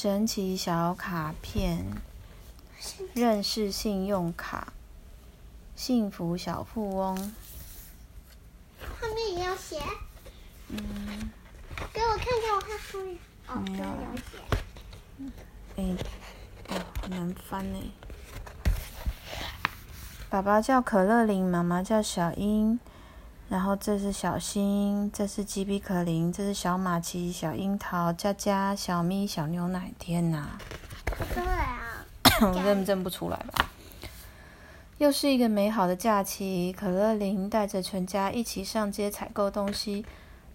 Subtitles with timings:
[0.00, 1.84] 神奇小卡片，
[3.14, 4.72] 认识信用卡，
[5.74, 7.16] 幸福小富翁。
[9.00, 9.80] 后面也要写。
[10.68, 11.32] 嗯，
[11.92, 13.18] 给我看看，我看后面。
[13.48, 13.84] 哦，没有
[14.14, 14.38] 写。
[15.74, 15.96] 哎，
[16.68, 17.92] 哦，很难翻呢。
[20.30, 22.78] 爸爸叫可乐林，妈妈叫小英，
[23.48, 29.90] 然后这是小新，这是吉比可林，这是小马奇、小樱桃、佳佳、小咪、小牛奶。
[29.98, 30.58] 天哪，
[31.34, 32.04] 对啊。
[32.40, 33.70] 我 认认不出来吧？
[34.98, 40.04] 又是一个美好的假期，可乐琳带着全家一起上街采购东西。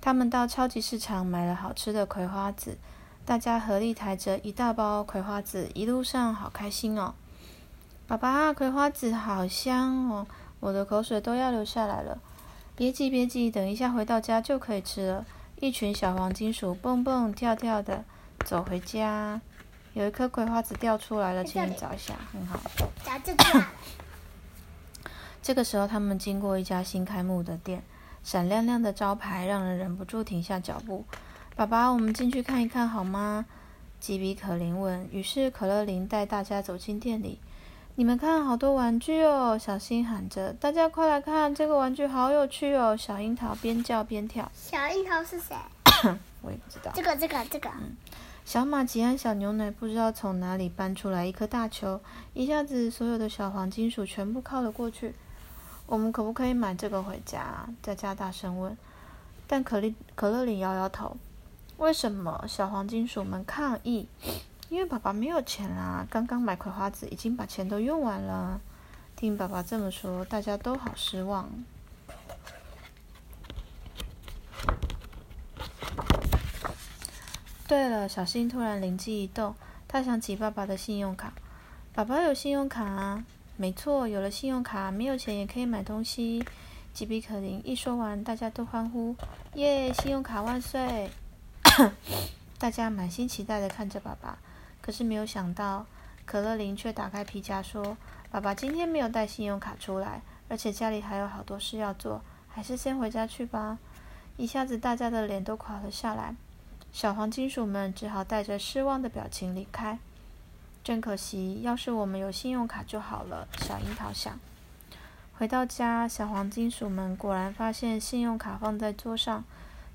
[0.00, 2.76] 他们到超级市场买了好吃的葵花籽，
[3.24, 7.14] 大家合力抬着一大包葵花籽，一路上好开心哦。
[8.06, 10.26] 爸爸，葵花籽好香哦，
[10.60, 12.18] 我的口水都要流下来了。
[12.74, 15.26] 别急，别急，等一下回到家就可以吃了。
[15.60, 18.04] 一群小黄金鼠蹦蹦跳跳的
[18.44, 19.40] 走回家，
[19.92, 22.60] 有一颗葵花籽掉出来了，请你找一下，很好。
[23.04, 23.72] 找这个啊。
[25.42, 27.82] 这个时候，他们经过一家新开幕的店，
[28.24, 31.04] 闪亮亮的招牌让人忍不住停下脚步。
[31.54, 33.44] 爸爸，我们进去看一看好吗？
[34.00, 35.08] 吉比可林问。
[35.12, 37.38] 于是可乐琳带大家走进店里。
[37.94, 39.58] 你们看，好多玩具哦！
[39.58, 44.50] 小新喊着：“大家快来看，这个玩具好有趣哦！”小樱桃边叫边跳。
[44.54, 45.54] 小樱桃是谁？
[46.40, 46.90] 我也不知道。
[46.94, 47.68] 这个，这个，这个。
[47.68, 47.96] 嗯
[48.44, 52.00] 小马吉安小牛奶不知道从哪里搬出来一颗大球，
[52.34, 55.14] 一下子所有的小黄金鼠全部靠了过去。
[55.86, 57.68] 我们可不可以买这个回家？
[57.82, 58.76] 佳佳大声问。
[59.46, 61.16] 但可丽可乐里摇摇头。
[61.76, 62.44] 为什么？
[62.48, 64.08] 小黄金鼠们抗议。
[64.72, 68.58] 因为爸爸没有钱啦，刚刚买葵花籽已经把钱都用完了。
[69.14, 71.50] 听爸爸这么说，大家都好失望。
[77.68, 79.54] 对了，小新突然灵机一动，
[79.86, 81.34] 他想起爸爸的信用卡。
[81.92, 83.22] 爸爸有信用卡啊？
[83.58, 86.42] 没错，有了信用卡，没有钱也可以买东西。
[86.94, 89.14] 吉比可林一说完，大家都欢呼
[89.52, 89.92] ：“耶！
[89.92, 91.10] 信用卡万岁！”
[92.56, 94.38] 大家满心期待的看着爸爸，
[94.82, 95.86] 可是没有想到，
[96.26, 97.96] 可乐琳却打开皮夹说
[98.30, 103.78] ：“爸爸今天没有带信用卡出来，而且家里还有好多事要做，还是先回家去吧。”
[104.36, 106.34] 一下子，大家的脸都垮了下来。
[106.92, 109.98] 小黄金鼠们只好带着失望的表情离开。
[110.82, 113.46] 真可惜，要是我们有信用卡就好了。
[113.58, 114.38] 小樱桃想。
[115.38, 119.44] 回到家，小黄金鼠们果然发现信用卡放在桌上。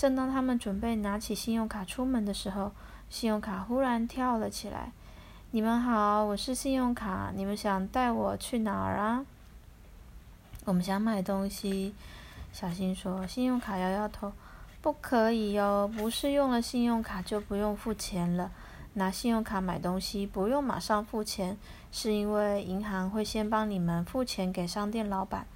[0.00, 2.72] 正当他们准备拿起信用卡出门的时候，
[3.10, 4.92] 信用卡忽然跳了起来。
[5.52, 9.26] “你们好，我是信用卡，你们想带我去哪儿啊
[10.64, 11.94] ？”“我们想买东西。”
[12.50, 13.26] 小新说。
[13.26, 14.32] 信用卡摇摇头。
[14.80, 18.50] 不可以哟，不是用了信用卡就不用付钱了。
[18.94, 21.58] 拿信用卡买东西不用马上付钱，
[21.92, 25.46] 是因为银行会先帮你们付钱给商店老板，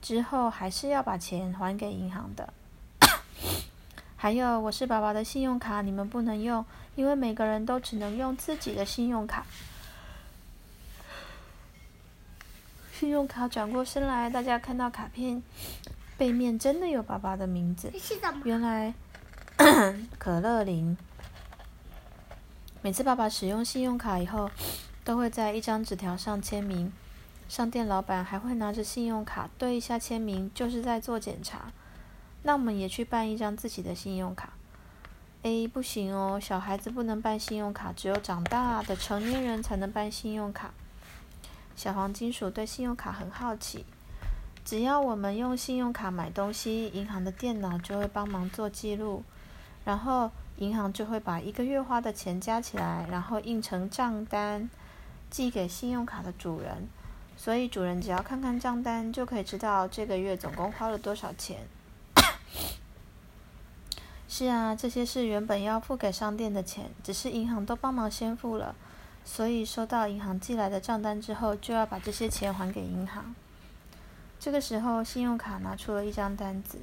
[0.00, 2.52] 之后还是要把钱还给银行的。
[4.22, 9.44] 还有，我是爸爸的信用卡，你们不能用，因为每个人都只能用自己的信用卡。
[12.92, 15.42] 信用卡转过身来，大家看到卡片。
[16.16, 17.92] 背面真的有爸爸的名字，
[18.44, 18.94] 原来
[20.20, 20.96] 可乐琳。
[22.80, 24.48] 每次爸爸使用信用卡以后，
[25.02, 26.92] 都会在一张纸条上签名。
[27.48, 31.72] 商店老板还会拿着信用卡对一下签名，就是在做检查。
[32.42, 34.52] 那我们也去办一张自己的信用卡。
[35.42, 40.72] 哎，不行哦，小孩子不能办信用卡，只有长大的成年人才能办信用卡。
[41.74, 43.84] 小黄金鼠对信用卡很好奇。
[44.64, 49.24] 只要我们用信用卡买东西，银行的电脑就会帮忙做记录，
[49.84, 54.70] 然后银行就会把一个月花的钱加起来，然后印成账单，
[55.28, 56.88] 寄给信用卡的主人。
[57.36, 61.66] 所以主人只要看看账单，就可以知道这个月总共花了多少钱。
[64.34, 68.74] 是啊，这些是原本要付给商店的钱，只是银行都帮忙先付了，
[69.26, 73.34] 所以收到银行寄来的账单之后，就要把这些钱还给银行。
[74.40, 76.78] 这个时候，信用卡拿出了一张单子，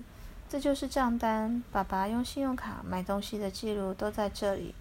[0.48, 1.64] 这就是账单。
[1.72, 4.76] 爸爸用信用卡买东西的记录都在这里。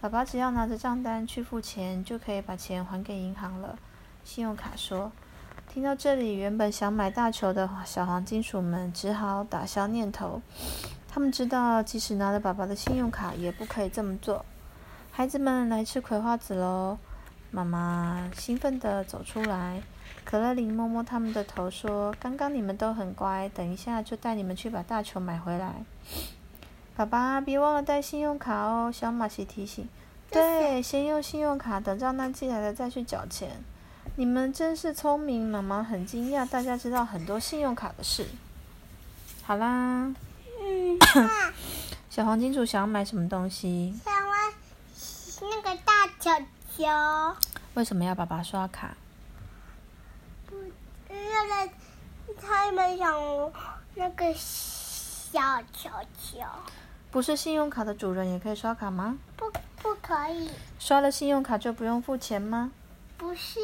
[0.00, 3.76] 爸爸只要拿着账单去付钱，就可以把钱还给银行了。
[4.22, 5.10] 信用卡说
[5.68, 10.40] ：“听到这里，原本想买大球的小黄金鼠们只好打消念头。
[11.16, 14.44] 他们知道，即使拿了爸爸的信用卡，也不可以这么做。
[15.10, 16.98] 孩子们来吃葵花籽喽！
[17.50, 19.80] 妈妈兴奋地走出来。
[20.26, 25.76] 可乐琳摸摸他们的头，说：“刚刚你们都很乖，等一下就带你们去把大球买回来。”
[26.94, 28.92] 爸爸，别忘了带信用卡哦。
[28.92, 29.88] 小马奇提醒
[30.30, 33.52] ：“对，先用信用卡，等账单寄来了再去缴钱。
[34.16, 38.26] 你们真是聪明，妈妈很惊讶，大家知道很多信用卡的事。
[39.44, 40.14] 好啦，
[42.10, 43.94] 小黄金主想要买什么东西？
[44.04, 44.52] 想玩
[45.42, 46.30] 那个大球
[46.76, 46.84] 球，
[47.74, 48.96] 为什么要爸爸刷卡？
[51.08, 51.70] 因为
[52.40, 53.52] 他们想
[53.94, 56.38] 那个小球球，
[57.10, 59.16] 不是信用卡的主人也可以刷卡吗？
[59.36, 59.50] 不
[59.80, 62.72] 不可以，刷了信用卡就不用付钱吗？
[63.16, 63.60] 不是，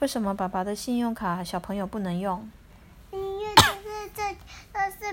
[0.00, 2.48] 为什么爸爸的信用卡小朋友不能用？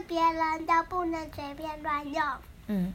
[0.07, 2.23] 别人的，不能随便乱用。
[2.67, 2.93] 嗯，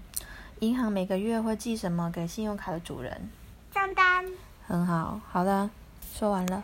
[0.60, 3.30] 银行每个月会寄什么给信用卡的主人？
[3.72, 4.24] 账单。
[4.66, 5.70] 很好，好的，
[6.14, 6.62] 说完了。